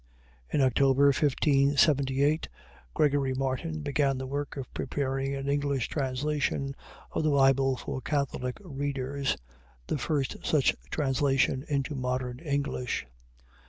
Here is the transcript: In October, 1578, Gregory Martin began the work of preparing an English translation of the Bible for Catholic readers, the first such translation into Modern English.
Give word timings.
In 0.51 0.61
October, 0.61 1.05
1578, 1.13 2.49
Gregory 2.95 3.35
Martin 3.35 3.81
began 3.83 4.17
the 4.17 4.25
work 4.25 4.57
of 4.57 4.73
preparing 4.73 5.35
an 5.35 5.47
English 5.47 5.89
translation 5.89 6.73
of 7.11 7.21
the 7.23 7.29
Bible 7.29 7.77
for 7.77 8.01
Catholic 8.01 8.57
readers, 8.63 9.37
the 9.85 9.99
first 9.99 10.37
such 10.43 10.75
translation 10.89 11.63
into 11.67 11.93
Modern 11.93 12.39
English. 12.39 13.05